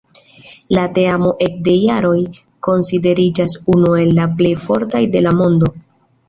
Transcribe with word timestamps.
La 0.75 0.85
teamo 0.93 1.33
ekde 1.47 1.75
jaroj 1.81 2.15
konsideriĝas 2.69 3.55
unu 3.75 3.93
el 4.05 4.11
la 4.21 4.27
plej 4.41 4.55
fortaj 4.65 5.03
de 5.19 5.23
la 5.29 5.37
mondo. 5.43 5.73